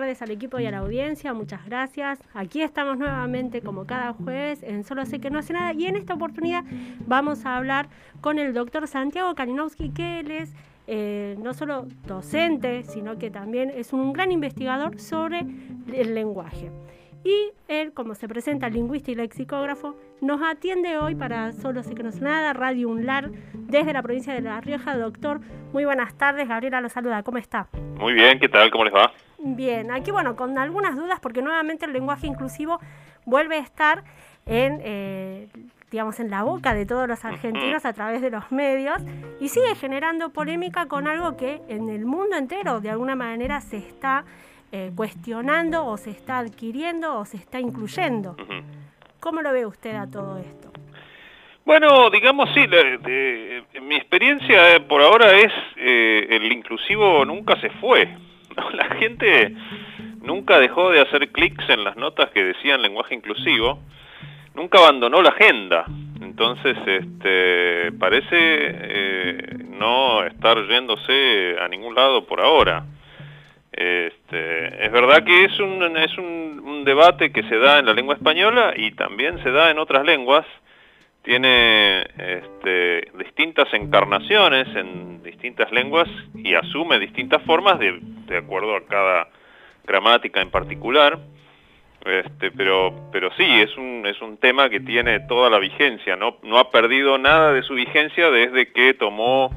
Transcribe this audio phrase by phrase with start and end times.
[0.00, 2.18] tardes al equipo y a la audiencia, muchas gracias.
[2.32, 5.96] Aquí estamos nuevamente como cada jueves en Solo sé que no hace nada y en
[5.96, 6.64] esta oportunidad
[7.06, 7.88] vamos a hablar
[8.22, 10.54] con el doctor Santiago Kalinowski, que él es
[10.86, 15.40] eh, no solo docente, sino que también es un gran investigador sobre
[15.92, 16.70] el lenguaje.
[17.22, 22.02] Y él, como se presenta lingüista y lexicógrafo, nos atiende hoy para Solo sé que
[22.02, 24.96] no hace nada, Radio UNLAR, desde la provincia de La Rioja.
[24.96, 25.40] Doctor,
[25.74, 27.68] muy buenas tardes, Gabriela lo saluda, ¿cómo está?
[27.98, 28.70] Muy bien, ¿qué tal?
[28.70, 29.12] ¿Cómo les va?
[29.42, 32.78] Bien, aquí bueno, con algunas dudas porque nuevamente el lenguaje inclusivo
[33.24, 34.04] vuelve a estar
[34.44, 35.48] en, eh,
[35.90, 39.00] digamos, en la boca de todos los argentinos a través de los medios
[39.40, 43.78] y sigue generando polémica con algo que en el mundo entero de alguna manera se
[43.78, 44.24] está
[44.72, 48.36] eh, cuestionando o se está adquiriendo o se está incluyendo.
[49.20, 50.70] ¿Cómo lo ve usted a todo esto?
[51.64, 52.66] Bueno, digamos sí,
[53.80, 58.29] mi experiencia eh, por ahora es el inclusivo nunca se fue.
[58.72, 59.54] La gente
[60.22, 63.80] nunca dejó de hacer clics en las notas que decían lenguaje inclusivo
[64.54, 65.84] nunca abandonó la agenda.
[66.20, 72.84] Entonces, este, parece eh, no estar yéndose a ningún lado por ahora.
[73.72, 78.14] Este, es verdad que es, un, es un, debate que se da en la lengua
[78.14, 80.46] española y también se da en otras lenguas.
[81.22, 88.86] Tiene este, distintas encarnaciones en distintas lenguas y asume distintas formas de, de acuerdo a
[88.86, 89.28] cada
[89.86, 91.18] gramática en particular.
[92.04, 96.38] Este, pero, pero sí, es un, es un tema que tiene toda la vigencia, no,
[96.42, 99.50] no ha perdido nada de su vigencia desde que tomó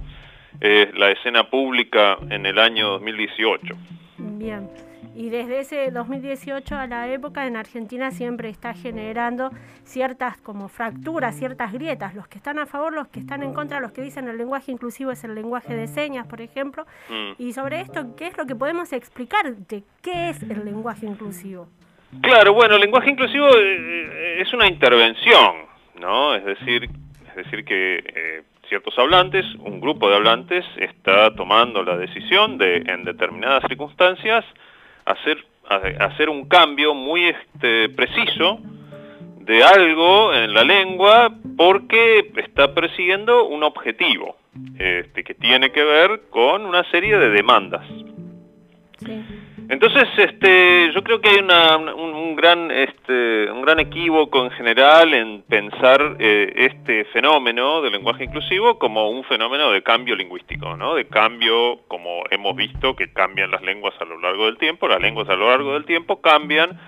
[0.59, 3.75] eh, la escena pública en el año 2018.
[4.17, 4.69] Bien,
[5.16, 9.52] y desde ese 2018 a la época en Argentina siempre está generando
[9.83, 13.80] ciertas como fracturas, ciertas grietas, los que están a favor, los que están en contra,
[13.80, 16.86] los que dicen el lenguaje inclusivo es el lenguaje de señas, por ejemplo.
[17.09, 17.34] Mm.
[17.38, 21.67] Y sobre esto, ¿qué es lo que podemos explicar de qué es el lenguaje inclusivo?
[22.22, 25.56] Claro, bueno, el lenguaje inclusivo eh, eh, es una intervención,
[26.00, 26.35] ¿no?
[26.35, 26.90] Es decir,
[27.29, 32.78] es decir que eh, ciertos hablantes, un grupo de hablantes, está tomando la decisión de,
[32.85, 34.46] en determinadas circunstancias,
[35.06, 35.46] hacer,
[36.00, 38.59] hacer un cambio muy este, preciso
[39.40, 44.38] de algo en la lengua porque está persiguiendo un objetivo
[44.80, 47.86] este, que tiene que ver con una serie de demandas.
[49.69, 55.41] Entonces, este, yo creo que hay un, gran, este, un gran equívoco en general en
[55.44, 60.96] pensar eh, este fenómeno del lenguaje inclusivo como un fenómeno de cambio lingüístico, ¿no?
[60.96, 65.02] De cambio, como hemos visto, que cambian las lenguas a lo largo del tiempo, las
[65.02, 66.79] lenguas a lo largo del tiempo cambian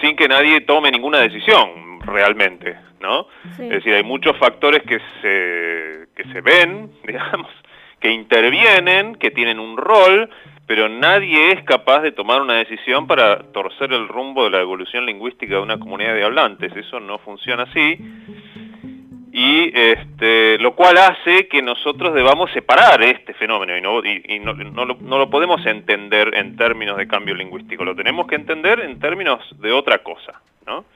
[0.00, 3.26] sin que nadie tome ninguna decisión realmente, ¿no?
[3.58, 7.50] Es decir, hay muchos factores que se, que se ven, digamos,
[8.00, 10.30] que intervienen, que tienen un rol,
[10.66, 15.06] pero nadie es capaz de tomar una decisión para torcer el rumbo de la evolución
[15.06, 16.74] lingüística de una comunidad de hablantes.
[16.76, 17.98] Eso no funciona así.
[19.32, 25.18] Y este, lo cual hace que nosotros debamos separar este fenómeno y, no, lo, no
[25.18, 29.72] lo podemos entender en términos de cambio lingüístico, lo tenemos que entender en términos de
[29.72, 30.86] otra cosa, ¿no?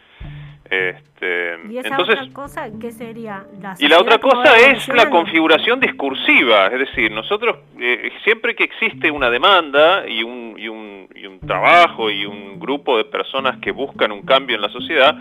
[0.71, 3.45] Este, ¿Y esa otra cosa qué sería?
[3.81, 9.11] y la otra cosa es la configuración discursiva, es decir, nosotros eh, siempre que existe
[9.11, 13.73] una demanda y un, y, un, y un trabajo y un grupo de personas que
[13.73, 15.17] buscan un cambio en la sociedad,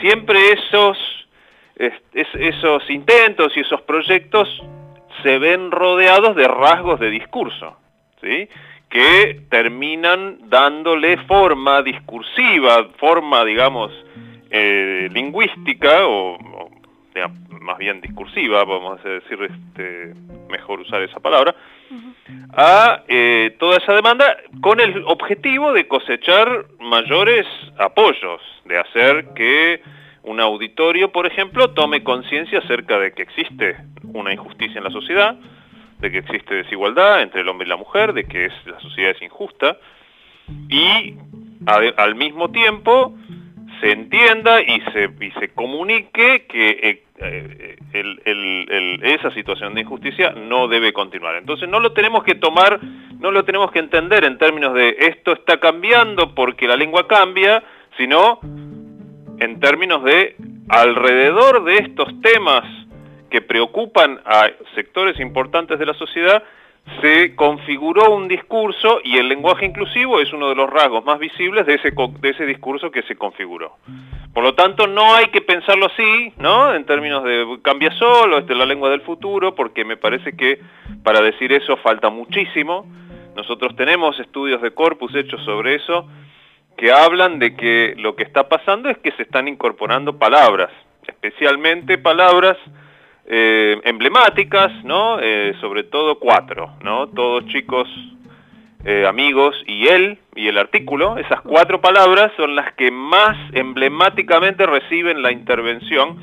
[0.00, 0.98] siempre esos,
[2.12, 4.48] esos intentos y esos proyectos
[5.22, 7.76] se ven rodeados de rasgos de discurso,
[8.20, 8.48] ¿sí?
[8.88, 13.92] que terminan dándole forma discursiva, forma, digamos,
[14.50, 16.38] eh, lingüística, o,
[17.60, 20.14] más bien discursiva, vamos a decir, este,
[20.48, 21.54] mejor usar esa palabra,
[22.52, 27.46] a eh, toda esa demanda con el objetivo de cosechar mayores
[27.78, 29.82] apoyos, de hacer que
[30.22, 33.76] un auditorio, por ejemplo, tome conciencia acerca de que existe
[34.12, 35.36] una injusticia en la sociedad,
[35.98, 39.12] de que existe desigualdad entre el hombre y la mujer, de que es, la sociedad
[39.12, 39.78] es injusta,
[40.68, 41.14] y
[41.66, 43.14] al mismo tiempo
[43.80, 50.68] se entienda y se, y se comunique que eh, eh, esa situación de injusticia no
[50.68, 51.36] debe continuar.
[51.36, 52.80] Entonces no lo tenemos que tomar,
[53.18, 57.62] no lo tenemos que entender en términos de esto está cambiando porque la lengua cambia,
[57.96, 58.40] sino
[59.38, 60.36] en términos de
[60.68, 62.64] alrededor de estos temas
[63.30, 66.42] que preocupan a sectores importantes de la sociedad,
[67.00, 71.66] se configuró un discurso y el lenguaje inclusivo es uno de los rasgos más visibles
[71.66, 73.76] de ese, de ese discurso que se configuró.
[74.32, 76.72] Por lo tanto, no hay que pensarlo así, ¿no?
[76.74, 80.60] En términos de cambia solo, esta es la lengua del futuro, porque me parece que
[81.02, 82.86] para decir eso falta muchísimo.
[83.34, 86.06] nosotros tenemos estudios de corpus hechos sobre eso,
[86.76, 90.70] que hablan de que lo que está pasando es que se están incorporando palabras,
[91.06, 92.56] especialmente palabras
[93.32, 95.20] eh, emblemáticas, ¿no?
[95.20, 97.06] Eh, sobre todo cuatro, ¿no?
[97.10, 97.88] Todos chicos
[98.84, 104.66] eh, amigos y él y el artículo, esas cuatro palabras son las que más emblemáticamente
[104.66, 106.20] reciben la intervención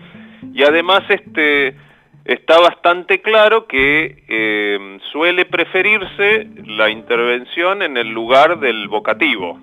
[0.53, 1.77] y además este
[2.25, 9.61] está bastante claro que suele preferirse la intervención en el lugar del vocativo,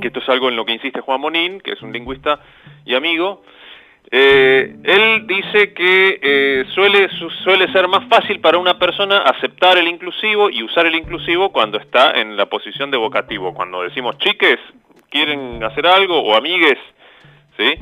[0.00, 2.38] que esto es algo en lo que insiste Juan Monín, que es un lingüista
[2.84, 3.42] y amigo.
[4.10, 7.08] Eh, él dice que eh, suele,
[7.44, 11.78] suele ser más fácil para una persona aceptar el inclusivo y usar el inclusivo cuando
[11.78, 13.52] está en la posición de vocativo.
[13.52, 14.58] Cuando decimos chiques,
[15.10, 16.78] quieren hacer algo, o amigues,
[17.58, 17.74] ¿sí?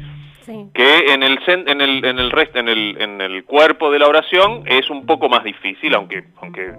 [0.75, 4.07] que en el en el en el resto en el en el cuerpo de la
[4.07, 6.73] oración es un poco más difícil aunque aunque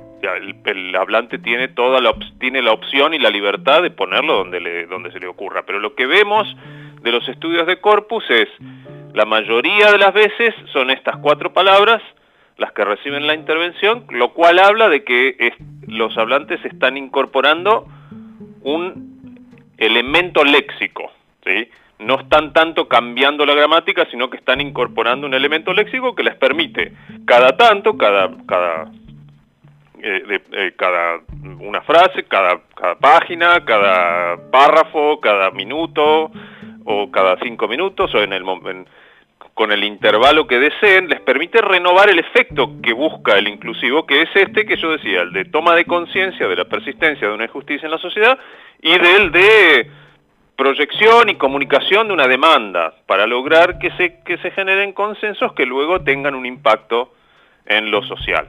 [0.65, 4.85] el, hablante tiene toda la tiene la opción y la libertad de ponerlo donde le
[4.85, 6.47] donde se le ocurra pero lo que vemos
[7.01, 8.47] de los estudios de corpus es
[9.17, 12.03] la mayoría de las veces son estas cuatro palabras
[12.57, 15.53] las que reciben la intervención lo cual habla de que
[15.87, 17.87] los hablantes están incorporando
[18.61, 19.41] un
[19.79, 21.11] elemento léxico
[21.43, 21.67] ¿sí?
[21.97, 26.35] no están tanto cambiando la gramática, sino que están incorporando un elemento léxico que les
[26.35, 26.93] permite
[27.25, 28.91] cada tanto, cada, cada,
[29.99, 31.21] eh, eh, cada
[31.59, 36.31] una frase, cada, cada página, cada párrafo, cada minuto
[36.85, 38.43] o cada cinco minutos o en el
[39.57, 44.21] con el intervalo que deseen, les permite renovar el efecto que busca el inclusivo, que
[44.21, 47.45] es este que yo decía, el de toma de conciencia de la persistencia de una
[47.45, 48.37] injusticia en la sociedad
[48.83, 49.89] y del de
[50.55, 55.65] proyección y comunicación de una demanda para lograr que se, que se generen consensos que
[55.65, 57.15] luego tengan un impacto
[57.65, 58.47] en lo social.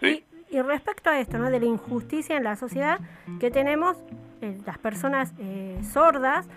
[0.00, 1.50] Y, respecto a esto, ¿no?
[1.50, 2.98] de la injusticia en la sociedad
[3.40, 3.98] que tenemos,
[4.40, 6.48] eh, las personas eh, sordas,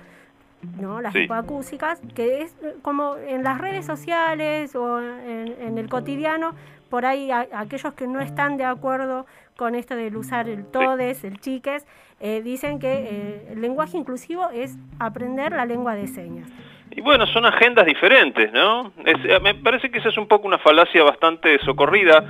[0.79, 1.01] ¿no?
[1.01, 6.55] las hipoacúsicas, que es eh, como en las redes sociales o en, el cotidiano,
[6.89, 9.25] por ahí aquellos que no están de acuerdo
[9.55, 11.85] con esto del usar el todes, el chiques,
[12.19, 16.49] eh, dicen que eh, el lenguaje inclusivo es aprender la lengua de señas.
[16.95, 18.91] Y bueno, son agendas diferentes, ¿no?
[19.05, 22.23] Eh, me parece que esa es un poco una falacia bastante socorrida.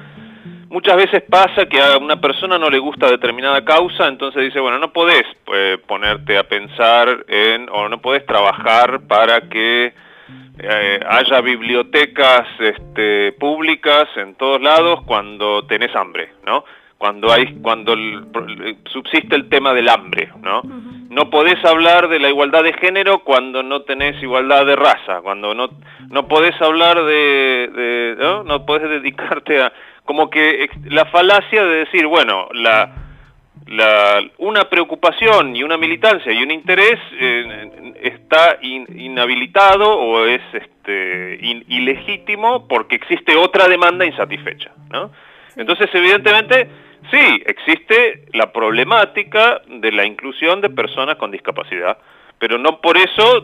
[0.73, 4.79] Muchas veces pasa que a una persona no le gusta determinada causa, entonces dice, bueno,
[4.79, 5.23] no podés
[5.85, 9.93] ponerte a pensar en, o no podés trabajar para que
[11.07, 16.65] haya bibliotecas este, públicas en todos lados cuando tenés hambre, ¿no?
[17.03, 17.95] cuando hay cuando
[18.85, 20.61] subsiste el tema del hambre, ¿no?
[21.09, 25.53] No podés hablar de la igualdad de género cuando no tenés igualdad de raza, cuando
[25.53, 25.69] no
[26.09, 28.45] no podés hablar de, ¿no?
[28.45, 29.73] no podés dedicarte a
[30.05, 32.99] como que la falacia de decir, bueno, la
[33.67, 41.39] la, una preocupación y una militancia y un interés eh, está inhabilitado o es este,
[41.41, 44.71] ilegítimo porque existe otra demanda insatisfecha.
[44.89, 45.11] ¿no?
[45.55, 46.67] Entonces, evidentemente,
[47.11, 51.97] Sí, existe la problemática de la inclusión de personas con discapacidad,
[52.39, 53.43] pero no por eso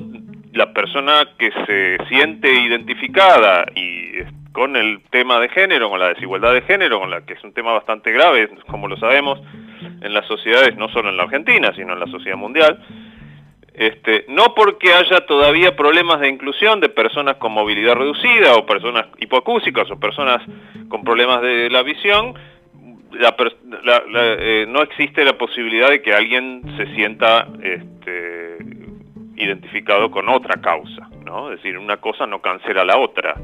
[0.53, 4.19] la persona que se siente identificada y
[4.51, 7.53] con el tema de género, con la desigualdad de género, con la que es un
[7.53, 9.39] tema bastante grave, como lo sabemos,
[10.01, 12.83] en las sociedades, no solo en la Argentina, sino en la sociedad mundial,
[13.73, 19.07] este, no porque haya todavía problemas de inclusión de personas con movilidad reducida o personas
[19.19, 20.41] hipoacúsicas o personas
[20.89, 22.33] con problemas de la visión,
[23.13, 28.57] eh, no existe la posibilidad de que alguien se sienta este,
[29.37, 31.51] identificado con otra causa, ¿no?
[31.51, 33.35] Es decir, una cosa no cancela la otra.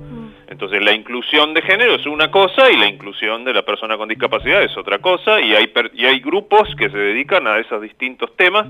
[0.47, 4.07] Entonces, la inclusión de género es una cosa y la inclusión de la persona con
[4.07, 8.35] discapacidad es otra cosa y hay, y hay grupos que se dedican a esos distintos
[8.35, 8.67] temas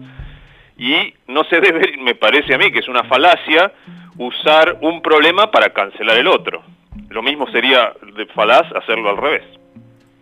[0.78, 3.72] y no se debe, me parece a mí que es una falacia,
[4.18, 6.64] usar un problema para cancelar el otro.
[7.10, 9.44] Lo mismo sería de falaz hacerlo al revés.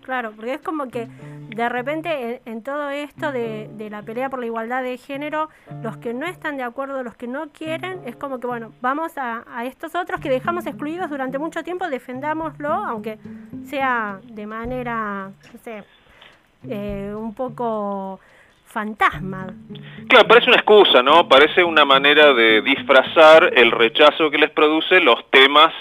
[0.03, 1.07] Claro, porque es como que
[1.49, 5.49] de repente en, todo esto de, la pelea por la igualdad de género,
[5.81, 9.13] los que no están de acuerdo, los que no quieren, es como que, bueno, vamos
[9.17, 13.17] a, estos otros que dejamos excluidos durante mucho tiempo, defendámoslo, aunque
[13.65, 15.83] sea de manera, no sé,
[16.67, 18.19] eh, un poco
[18.65, 19.53] fantasma.
[20.09, 21.27] Claro, parece una excusa, ¿no?
[21.29, 25.71] Parece una manera de disfrazar el rechazo que les produce los temas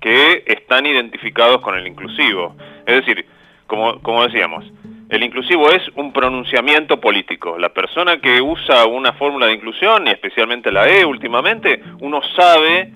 [0.00, 2.54] que están identificados con el inclusivo.
[2.86, 3.26] Es decir,
[3.66, 4.64] como, como decíamos,
[5.08, 7.58] el inclusivo es un pronunciamiento político.
[7.58, 12.92] La persona que usa una fórmula de inclusión, y especialmente la E últimamente, uno sabe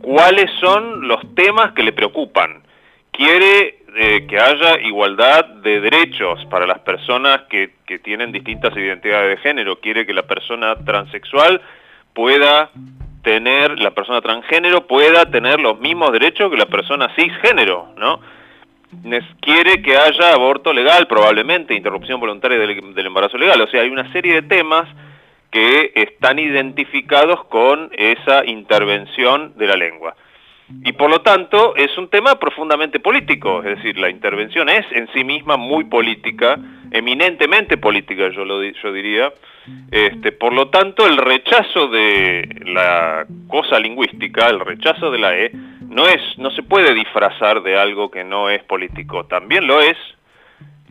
[0.00, 2.62] cuáles son los temas que le preocupan.
[3.10, 9.36] Quiere eh, que haya igualdad de derechos para las personas que, que tienen distintas identidades
[9.36, 9.80] de género.
[9.80, 11.60] Quiere que la persona transexual
[12.12, 12.70] pueda
[13.22, 18.20] tener, la persona transgénero pueda tener los mismos derechos que la persona cisgénero, ¿no?
[19.40, 23.60] Quiere que haya aborto legal, probablemente, interrupción voluntaria del, embarazo legal.
[23.60, 24.88] O sea, hay una serie de temas
[25.50, 30.14] que están identificados con esa intervención de la lengua.
[30.84, 35.08] Y por lo tanto es un tema profundamente político, es decir, la intervención es en
[35.12, 36.58] sí misma muy política,
[36.90, 39.32] eminentemente política, yo, lo, yo diría.
[39.92, 45.52] Este, por lo tanto, el rechazo de la cosa lingüística, el rechazo de la E,
[45.96, 49.96] no, es, no se puede disfrazar de algo que no es político, también lo es,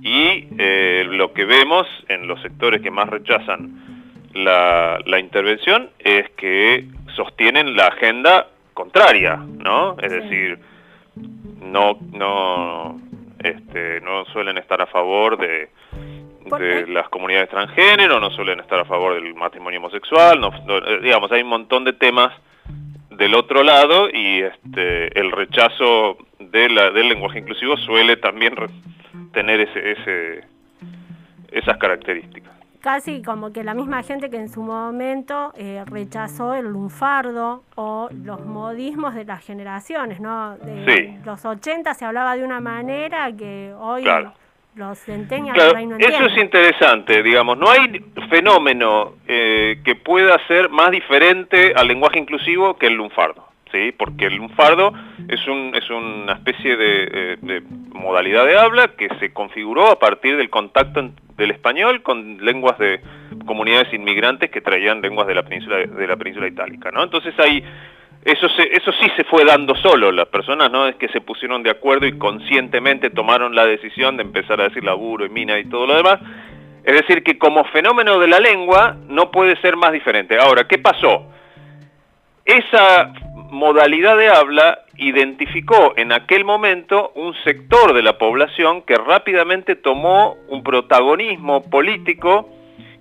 [0.02, 6.28] y eh, lo que vemos en los sectores que más rechazan la, la intervención es
[6.32, 6.86] que
[7.16, 9.96] sostienen la agenda contraria, ¿no?
[10.02, 10.58] Es decir,
[11.62, 13.00] no, no,
[13.44, 15.70] este, no suelen estar a favor de,
[16.58, 20.52] de las comunidades transgénero, no suelen estar a favor del matrimonio homosexual, no,
[21.04, 22.34] digamos, hay un montón de temas
[23.18, 28.56] del otro lado y este, el rechazo de la, del lenguaje inclusivo suele también
[29.32, 30.44] tener ese, ese,
[31.52, 32.54] esas características.
[32.82, 38.10] Casi como que la misma gente que en su momento eh, rechazó el lunfardo o
[38.12, 40.56] los modismos de las generaciones, ¿no?
[40.58, 44.06] De los 80 se hablaba de una manera que hoy
[44.76, 50.70] los centenias claro, no Eso es interesante, digamos, no hay fenómeno eh, que pueda ser
[50.70, 53.46] más diferente al lenguaje inclusivo que el lunfardo.
[53.72, 53.92] ¿Sí?
[53.92, 54.94] porque el lunfardo
[55.28, 60.00] es, un, es una especie de, eh, de, modalidad de habla que se configuró a
[60.00, 63.02] partir del contacto del español con lenguas de
[63.46, 67.04] comunidades inmigrantes que traían lenguas de la península de la península itálica, ¿no?
[67.04, 67.62] Entonces ahí
[68.26, 72.08] eso sí se fue dando solo, las personas no es que se pusieron de acuerdo
[72.08, 75.96] y conscientemente tomaron la decisión de empezar a decir laburo y mina y todo lo
[75.96, 76.20] demás.
[76.84, 80.38] Es decir, que como fenómeno de la lengua no puede ser más diferente.
[80.40, 81.28] Ahora, ¿qué pasó?
[82.46, 83.14] Esa
[83.52, 90.36] modalidad de habla identificó en aquel momento un sector de la población que rápidamente tomó
[90.48, 92.50] un protagonismo político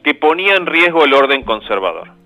[0.02, 2.24] que ponía en riesgo el orden conservador.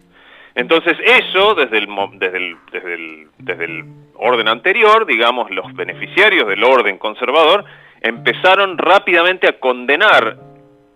[0.59, 3.85] Entonces eso, desde el, desde el,
[4.15, 7.65] orden anterior, digamos, los beneficiarios del orden conservador,
[8.01, 10.37] empezaron rápidamente a condenar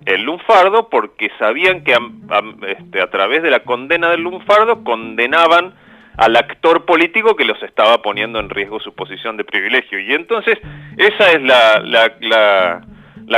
[0.04, 2.00] el lunfardo porque sabían que a,
[2.66, 5.74] este, a través de la condena del lunfardo condenaban
[6.16, 10.00] al actor político que los estaba poniendo en riesgo su posición de privilegio.
[10.00, 10.58] Y entonces
[10.96, 12.82] esa es la,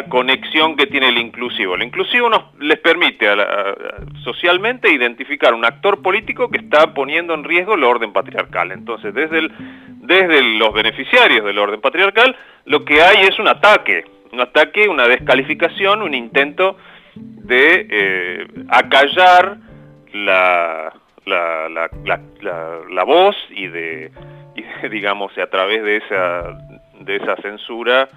[0.08, 1.74] conexión que tiene el inclusivo.
[1.74, 3.26] El inclusivo nos les permite
[4.22, 8.72] socialmente identificar un actor político que está poniendo en riesgo el orden patriarcal.
[8.72, 9.48] Entonces, desde,
[10.00, 15.06] desde los beneficiarios del orden patriarcal, lo que hay es un ataque, un ataque, una
[15.06, 16.76] descalificación, un intento
[17.14, 19.58] de eh, acallar
[20.12, 20.92] la,
[21.26, 24.10] la, la, la, la voz y de,
[24.54, 26.58] y digamos, a través de esa,
[27.00, 28.08] de esa censura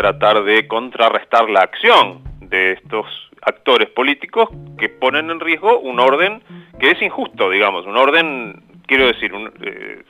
[0.00, 3.04] tratar de contrarrestar la acción de estos
[3.42, 6.42] actores políticos que ponen en riesgo un orden
[6.78, 10.02] que es injusto, digamos, un orden, quiero decir, un, eh,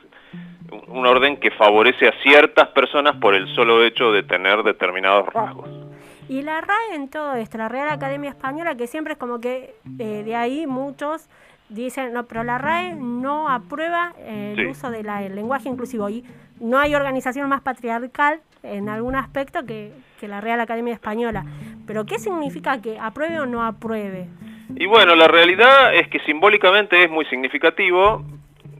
[0.87, 5.67] un orden que favorece a ciertas personas por el solo hecho de tener determinados rasgos.
[6.29, 9.75] Y la RAE en todo esto, la Real Academia Española, que siempre es como que
[9.99, 11.27] eh, de ahí muchos
[11.67, 16.23] dicen, no, pero la RAE no aprueba el uso del lenguaje inclusivo y
[16.61, 19.91] no hay organización más patriarcal en algún aspecto que,
[20.21, 21.43] la Real Academia Española.
[21.87, 24.27] Pero ¿qué significa que apruebe o no apruebe?
[24.75, 28.23] Y bueno, la realidad es que simbólicamente es muy significativo,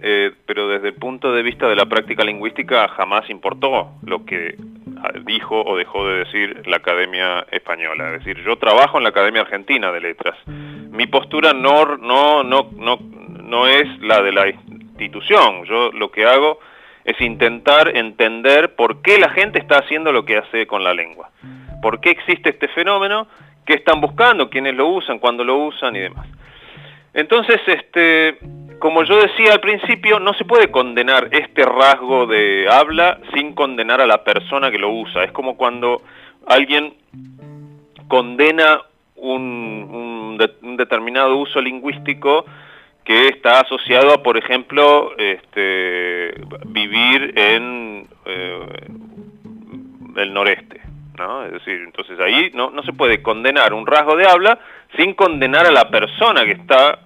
[0.04, 4.56] eh, pero desde el punto de vista de la práctica lingüística jamás importó lo que
[5.26, 8.14] dijo o dejó de decir la Academia Española.
[8.14, 10.38] Es decir, yo trabajo en la Academia Argentina de Letras.
[10.46, 13.00] Mi postura no, no, no, no,
[13.44, 15.66] no es la de la institución.
[15.66, 16.60] Yo lo que hago
[17.04, 21.30] es intentar entender por qué la gente está haciendo lo que hace con la lengua.
[21.82, 23.28] ¿Por qué existe este fenómeno?
[23.66, 24.50] ¿Qué están buscando?
[24.50, 25.20] ¿Quiénes lo usan?
[25.20, 25.96] ¿Cuándo lo usan?
[25.96, 26.28] Y demás.
[27.14, 28.38] Entonces, este,
[28.80, 34.02] como yo decía al principio, no se puede condenar este rasgo de habla sin condenar
[34.02, 35.24] a la persona que lo usa.
[35.24, 36.02] Es como cuando
[36.48, 36.94] alguien
[38.08, 38.82] condena
[39.16, 40.38] un,
[40.78, 42.46] determinado uso lingüístico
[43.04, 46.34] que está asociado a, por ejemplo, este,
[46.68, 48.66] vivir en eh,
[50.18, 50.82] el noreste.
[51.18, 51.46] ¿no?
[51.46, 54.60] Es decir, entonces ahí no, no se puede condenar un rasgo de habla
[54.96, 57.00] sin condenar a la persona que está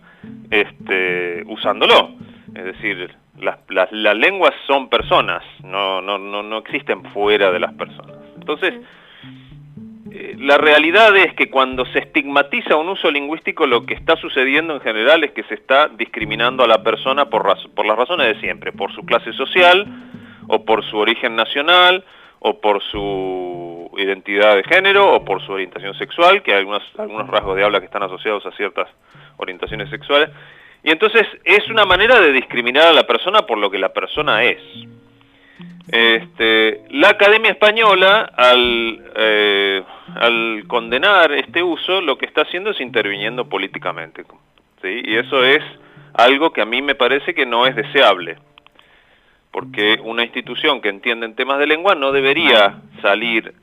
[0.52, 2.12] este, usándolo.
[2.56, 7.74] Es decir, las, las, lenguas son personas, no, no, no, no existen fuera de las
[7.74, 8.16] personas.
[8.36, 8.74] Entonces,
[10.38, 14.82] la realidad es que cuando se estigmatiza un uso lingüístico, lo que está sucediendo en
[14.82, 18.94] general es que se está discriminando a la persona por, las razones de siempre, por
[18.94, 19.86] su clase social,
[20.48, 22.04] o por su origen nacional,
[22.40, 27.28] o por su identidad de género, o por su orientación sexual, que hay algunos, algunos
[27.28, 28.88] rasgos de habla que están asociados a ciertas
[29.38, 30.30] orientaciones sexuales.
[30.84, 34.44] Y entonces es una manera de discriminar a la persona por lo que la persona
[34.44, 34.62] es.
[35.88, 42.80] Este, la Academia Española, al, eh, al condenar este uso, lo que está haciendo es
[42.80, 44.24] interviniendo políticamente.
[44.82, 45.02] ¿sí?
[45.04, 45.64] Y eso es
[46.14, 48.38] algo que a mí me parece que no es deseable
[49.56, 53.54] porque una institución que entiende en temas de lengua no debería salir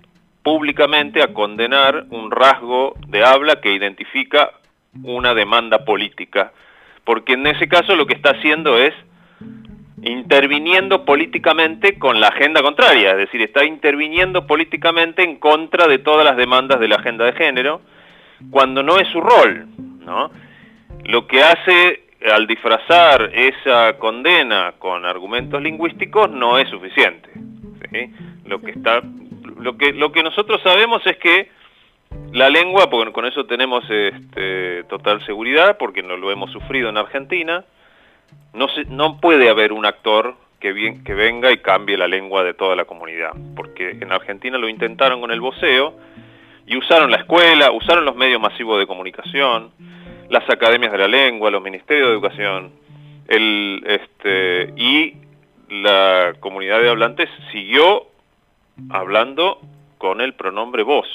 [0.43, 4.53] públicamente a condenar un rasgo de habla que identifica
[5.03, 6.55] una demanda política,
[7.05, 8.95] porque en ese caso lo que está haciendo es
[10.03, 16.25] interviniendo políticamente con la agenda contraria, es decir, está interviniendo políticamente en contra de todas
[16.25, 17.81] las demandas de la agenda de género,
[18.51, 19.67] cuando no es su rol,
[20.05, 20.31] ¿no?
[21.05, 27.31] Lo que hace al disfrazar esa condena con argumentos lingüísticos no es suficiente.
[28.45, 29.03] Lo que está,
[29.61, 31.51] lo que lo que nosotros sabemos es que
[32.33, 36.97] la lengua, porque con eso tenemos este, total seguridad, porque no lo hemos sufrido en
[36.97, 37.65] Argentina,
[38.55, 42.45] no se, no puede haber un actor que, bien, que venga y cambie la lengua
[42.45, 45.95] de toda la comunidad, porque en Argentina lo intentaron con el voceo
[46.67, 49.71] y usaron la escuela, usaron los medios masivos de comunicación
[50.33, 52.73] las academias de la lengua, los ministerios de educación,
[53.29, 55.17] el, este, y
[55.69, 58.07] la comunidad de hablantes siguió
[58.89, 59.61] hablando
[59.99, 61.07] con el pronombre vos.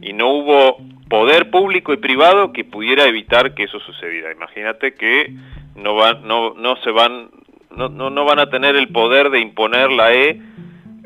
[0.00, 0.78] Y no hubo
[1.10, 4.32] poder público y privado que pudiera evitar que eso sucediera.
[4.32, 5.34] Imagínate que
[5.76, 7.30] no, van, no, no se van,
[7.76, 10.40] no, no, van a tener el poder de imponer la E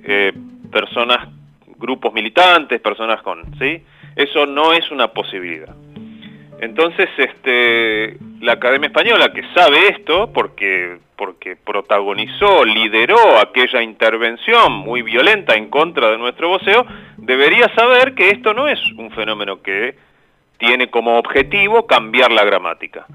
[0.05, 0.33] eh,
[0.71, 1.29] personas,
[1.77, 3.83] grupos militantes, personas con, ¿sí?
[4.17, 5.75] Eso no es una posibilidad.
[6.61, 15.03] Entonces, este, la Academia Española, que sabe esto, porque, porque protagonizó, lideró aquella intervención muy
[15.03, 16.85] violenta en contra de nuestro voceo,
[17.17, 19.95] debería saber que esto no es un fenómeno que
[20.59, 23.07] tiene como objetivo cambiar la gramática.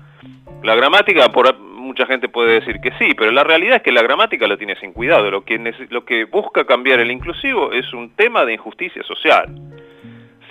[0.64, 4.02] La gramática, por, mucha gente puede decir que sí, pero la realidad es que la
[4.02, 5.30] gramática la tiene sin cuidado.
[5.30, 5.58] Lo que,
[5.90, 9.50] lo busca cambiar el inclusivo es un tema de injusticia social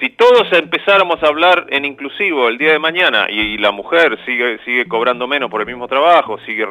[0.02, 4.58] si todos empezáramos a hablar en inclusivo el día de mañana y, la mujer sigue,
[4.64, 6.66] sigue cobrando menos por el mismo trabajo, sigue,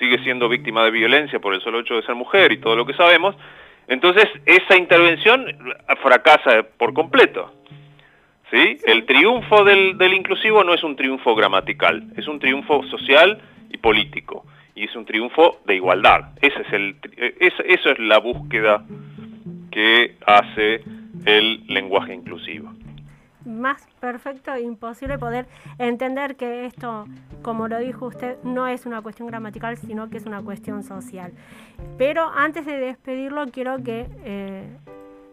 [0.00, 2.84] sigue siendo víctima de violencia por el solo hecho de ser mujer y todo lo
[2.84, 3.36] que sabemos,
[3.86, 5.46] entonces esa intervención
[6.02, 7.52] fracasa por completo.
[8.50, 8.78] ¿Sí?
[8.84, 13.78] El triunfo del, del inclusivo no es un triunfo gramatical, es un triunfo social y
[13.78, 16.30] político, y es un triunfo de igualdad.
[16.40, 16.96] Ese es el,
[17.38, 18.84] eso es la búsqueda
[19.70, 20.82] que hace
[21.24, 22.72] el lenguaje inclusivo.
[23.44, 25.46] Más perfecto e imposible poder
[25.78, 27.06] entender que esto,
[27.42, 31.32] como lo dijo usted, no es una cuestión gramatical, sino que es una cuestión social.
[31.96, 34.66] Pero antes de despedirlo, quiero que eh,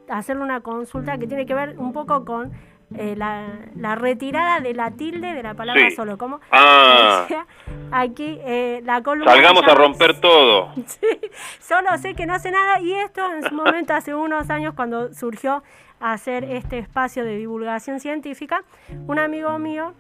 [0.08, 2.54] hacerle una consulta que tiene que ver un poco con
[2.96, 6.18] eh, la, retirada de la tilde de la palabra solo.
[6.18, 7.28] como ah.
[7.92, 9.32] aquí eh, la columna.
[9.32, 10.74] Salgamos a romper todo.
[11.60, 15.14] solo sé que no hace nada y esto en su momento, hace unos años, cuando
[15.14, 15.64] surgió
[16.00, 18.64] hacer este espacio de divulgación científica,
[19.08, 19.94] un amigo mío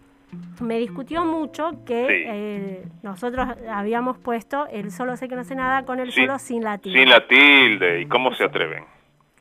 [0.61, 5.85] me discutió mucho que eh, nosotros habíamos puesto el solo sé que no sé nada
[5.85, 6.99] con el solo sin la tilde.
[6.99, 8.96] Sin la tilde, ¿y cómo se atreven?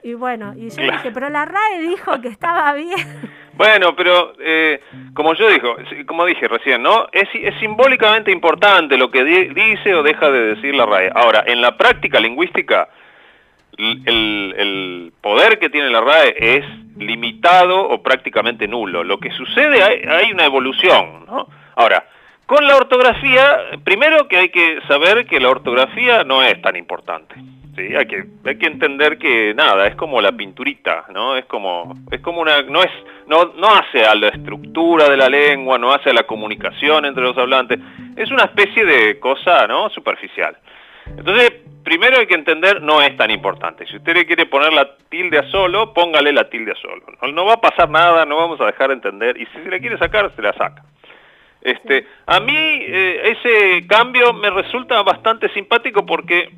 [0.07, 2.97] Y bueno, y yo dije, pero la RAE dijo que estaba bien.
[3.57, 4.83] Bueno, pero eh,
[5.15, 7.07] como yo dijo, como dije recién, ¿no?
[7.11, 11.11] Es, es simbólicamente importante lo que dice o deja de decir la RAE.
[11.15, 12.91] Ahora, en la práctica lingüística,
[13.79, 16.67] el, el, poder que tiene la RAE es
[16.99, 19.03] limitado o prácticamente nulo.
[19.03, 21.49] Lo que sucede, hay, hay una evolución, ¿no?
[21.77, 22.05] Ahora,
[22.45, 27.37] con la ortografía, primero que hay que saber que la ortografía no es tan importante.
[27.77, 31.37] Sí, hay que, hay que entender que nada, es como la pinturita, ¿no?
[31.37, 32.91] Es como, es como una, no es,
[33.27, 37.23] no, no hace a la estructura de la lengua, no hace a la comunicación entre
[37.23, 37.79] los hablantes,
[38.17, 39.91] es una especie de cosa, ¿no?
[39.91, 40.57] Superficial.
[41.07, 41.53] Entonces,
[41.85, 43.87] primero hay que entender, no es tan importante.
[43.87, 47.05] Si usted le quiere poner la tilde a solo, póngale la tilde a solo.
[47.31, 49.81] No, va a pasar nada, no vamos a dejar de entender, y si se le
[49.81, 50.83] quiere sacar, se la saca.
[51.61, 56.49] Este, a mí eh, ese cambio me resulta bastante simpático porque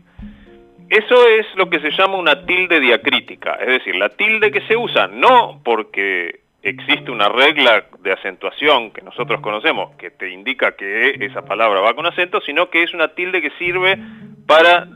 [0.89, 4.77] eso es lo que se llama una tilde diacrítica, es decir, la tilde que se
[4.77, 11.11] usa no porque existe una regla de acentuación que nosotros conocemos que te indica que
[11.21, 13.99] esa palabra va con acento, sino que es una tilde que sirve
[14.47, 14.87] para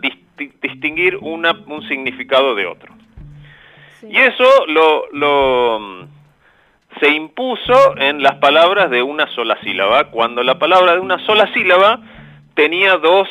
[0.63, 2.93] distinguir un significado de otro.
[4.03, 6.09] Y eso lo, lo
[7.01, 11.53] se impuso en las palabras de una sola sílaba, cuando la palabra de una sola
[11.53, 12.01] sílaba
[12.55, 13.29] tenía dos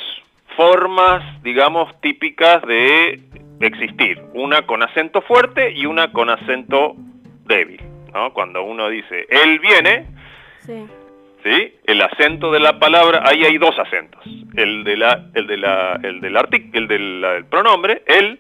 [0.62, 3.19] formas, digamos, típicas de
[3.62, 6.93] existir, una con acento fuerte y una con acento
[7.47, 7.82] débil.
[8.13, 8.32] ¿no?
[8.32, 10.06] Cuando uno dice, él viene,
[10.60, 11.74] sí.
[11.86, 14.21] el acento de la palabra, ahí hay dos acentos,
[14.56, 16.38] el, de la, el, de la, el del,
[16.74, 18.39] el del pronombre, él,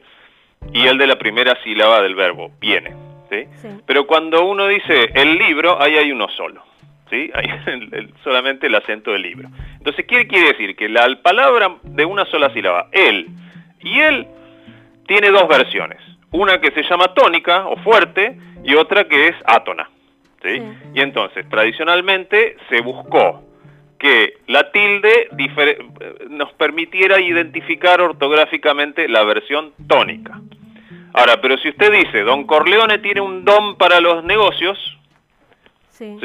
[0.73, 2.93] y el de la primera sílaba del verbo, viene.
[3.31, 3.47] ¿sí?
[3.87, 6.61] Pero cuando uno dice el libro, ahí hay uno solo.
[7.11, 7.31] ¿Sí?
[8.23, 9.49] Solamente el acento del libro.
[9.77, 10.75] Entonces, ¿qué quiere decir?
[10.75, 13.27] Que la palabra de una sola sílaba, él
[13.81, 14.27] y él,
[15.07, 15.99] tiene dos versiones.
[16.31, 19.89] Una que se llama tónica o fuerte y otra que es átona.
[20.41, 20.61] ¿sí?
[20.93, 23.43] Y entonces, tradicionalmente se buscó
[23.99, 25.29] que la tilde
[26.29, 30.41] nos permitiera identificar ortográficamente la versión tónica.
[31.13, 34.97] Ahora, pero si usted dice, don Corleone tiene un don para los negocios,
[35.89, 36.17] sí.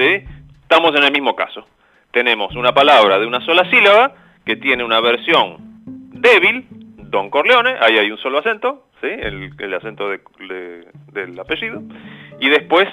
[0.69, 1.65] Estamos en el mismo caso.
[2.11, 4.13] Tenemos una palabra de una sola sílaba
[4.45, 9.07] que tiene una versión débil Don Corleone, ahí hay un solo acento, ¿sí?
[9.07, 11.83] el, acento del apellido,
[12.41, 12.89] y después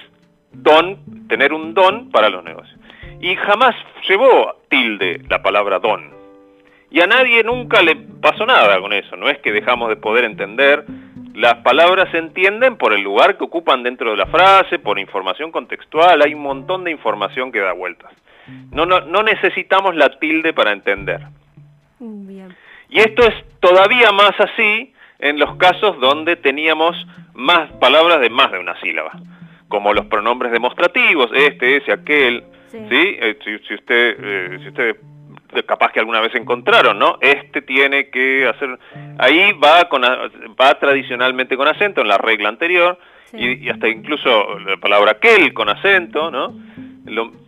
[0.52, 2.80] don, tener un don para los negocios.
[3.20, 3.76] Y jamás
[4.08, 6.12] llevó tilde la palabra don.
[6.92, 10.26] Y a nadie nunca le pasó nada con eso, no es que dejamos de poder
[10.26, 10.86] entender,
[11.34, 15.52] las palabras se entienden por el lugar que ocupan dentro de la frase, por información
[15.52, 18.12] contextual, hay un montón de información que da vueltas.
[18.72, 21.22] No, no, no necesitamos la tilde para entender.
[22.00, 22.56] Bien.
[22.89, 26.96] Y esto es todavía más así en los casos donde teníamos
[27.34, 29.12] más palabras de más de una sílaba,
[29.67, 32.78] como los pronombres demostrativos, este, ese, aquel, ¿sí?
[32.91, 34.98] Eh, si, usted, eh, si usted
[35.66, 37.18] capaz que alguna vez encontraron, ¿no?
[37.22, 38.80] Este tiene que hacer,
[39.20, 42.98] ahí va con va tradicionalmente con acento en la regla anterior
[43.32, 46.54] y, y, hasta incluso la palabra aquel con acento, ¿no?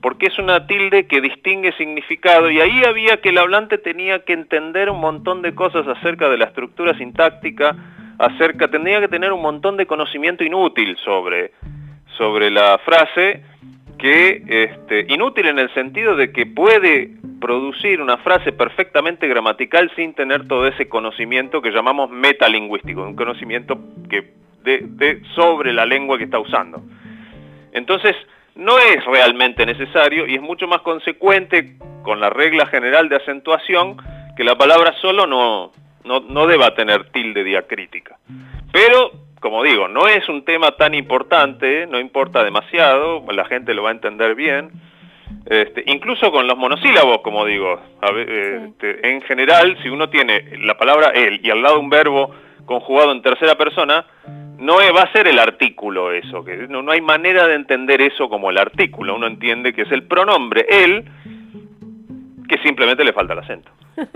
[0.02, 4.34] porque es una tilde que distingue significado y ahí había que el hablante tenía que
[4.34, 7.76] entender un montón de cosas acerca de la estructura sintáctica,
[8.20, 11.52] acerca, tenía que tener un montón de conocimiento inútil sobre,
[12.18, 13.44] sobre la frase,
[13.98, 17.12] que este, inútil en el sentido de que puede
[17.46, 23.78] producir una frase perfectamente gramatical sin tener todo ese conocimiento que llamamos metalingüístico, un conocimiento
[24.10, 26.82] que de, sobre la lengua que está usando.
[27.72, 28.16] Entonces,
[28.56, 33.98] no es realmente necesario y es mucho más consecuente con la regla general de acentuación
[34.36, 35.72] que la palabra solo no,
[36.04, 38.18] no, deba tener tilde diacrítica.
[38.72, 43.84] Pero, como digo, no es un tema tan importante, no importa demasiado, la gente lo
[43.84, 44.72] va a entender bien.
[45.46, 51.12] Este, incluso con los monosílabos, como digo, este, en general, si uno tiene la palabra
[51.14, 52.34] él y al lado un verbo
[52.66, 54.06] conjugado en tercera persona,
[54.58, 58.28] no va a ser el artículo eso, que no, no, hay manera de entender eso
[58.28, 61.06] como el artículo, uno entiende que es el pronombre él,
[62.50, 63.72] que simplemente le falta el acento.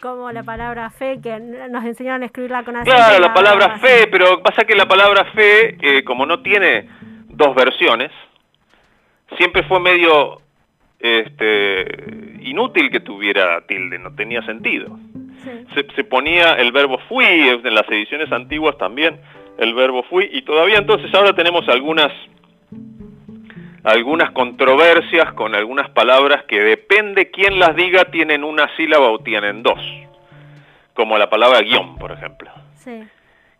[0.00, 2.96] como la palabra fe, que nos enseñaron a escribirla con acento.
[2.96, 6.88] Claro, la palabra fe, pero pasa que la palabra fe, eh, como no tiene
[7.28, 8.10] dos versiones,
[9.36, 10.40] siempre fue medio
[10.98, 14.98] este, inútil que tuviera tilde, no tenía sentido.
[15.74, 19.20] Se, se, ponía el verbo fui, en las ediciones antiguas también,
[19.58, 22.12] el verbo fui y todavía entonces ahora tenemos algunas
[23.84, 29.62] algunas controversias con algunas palabras que depende quién las diga tienen una sílaba o tienen
[29.62, 29.78] dos,
[30.92, 32.50] como la palabra guion, por ejemplo.
[32.74, 33.04] Sí.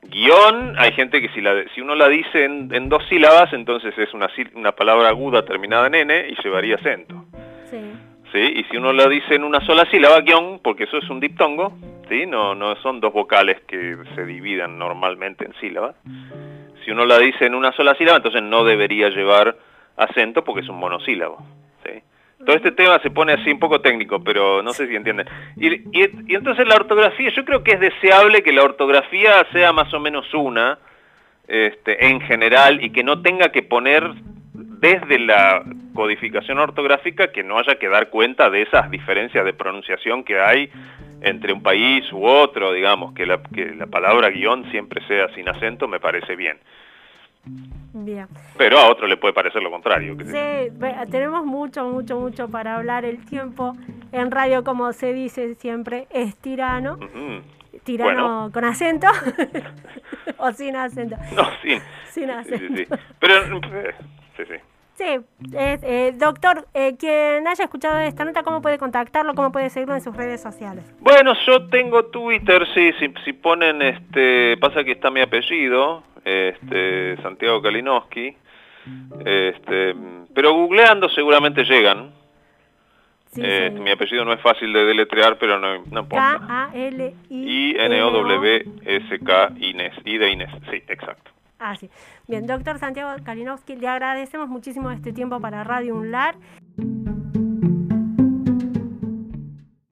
[0.02, 4.12] Guión, hay gente que si, la, si uno la dice en, dos sílabas, entonces es
[4.14, 7.25] una, una palabra aguda terminada en n y llevaría acento.
[7.70, 7.92] Sí.
[8.32, 8.38] ¿Sí?
[8.56, 11.72] Y si uno la dice en una sola sílaba, guion, porque eso es un diptongo,
[12.08, 12.26] ¿sí?
[12.26, 15.94] No, no son dos vocales que se dividan normalmente en sílabas.
[16.84, 19.56] Si uno la dice en una sola sílaba, entonces no debería llevar
[19.96, 21.38] acento porque es un monosílabo.
[21.84, 22.02] ¿sí?
[22.44, 25.26] Todo este tema se pone así un poco técnico, pero no sé si entienden.
[25.56, 29.92] Y, y, entonces la ortografía, yo creo que es deseable que la ortografía sea más
[29.94, 30.78] o menos una,
[31.48, 34.12] este, en general, y que no tenga que poner
[34.78, 40.24] desde la codificación ortográfica que no haya que dar cuenta de esas diferencias de pronunciación
[40.24, 40.70] que hay
[41.22, 45.48] entre un país u otro, digamos, que la, que la palabra guion siempre sea sin
[45.48, 46.58] acento, me parece bien.
[47.92, 48.26] Bien.
[48.58, 50.16] Pero a otro le puede parecer lo contrario.
[50.18, 50.72] Sí,
[51.10, 53.04] tenemos mucho, mucho, mucho para hablar.
[53.04, 53.74] El tiempo
[54.12, 56.98] en radio, como se dice siempre, es tirano.
[57.84, 59.06] Tirano con acento
[60.38, 61.16] o sin acento.
[61.34, 61.80] No, sin.
[62.10, 62.74] Sin acento.
[62.76, 63.94] Sí, sí, Pero, eh,
[64.36, 64.54] sí, sí.
[64.96, 65.04] Sí,
[65.52, 69.34] eh, doctor, eh, quien haya escuchado esta nota, ¿cómo puede contactarlo?
[69.34, 70.84] ¿Cómo puede seguirlo en sus redes sociales?
[71.00, 77.18] Bueno, yo tengo Twitter, sí, si, si ponen, este, pasa que está mi apellido, este,
[77.22, 78.34] Santiago Kalinowski,
[79.24, 79.94] este,
[80.34, 82.12] pero googleando seguramente llegan.
[83.36, 86.70] Eh, mi apellido no es fácil de deletrear, pero no, importa.
[87.28, 88.32] I-N-O-W-S-K
[89.58, 89.92] Inés.
[90.06, 91.35] I de Inés, sí, exacto.
[91.58, 91.74] Ah.
[92.28, 96.36] Bien, doctor Santiago Kalinowski, le agradecemos muchísimo este tiempo para Radio Unlar.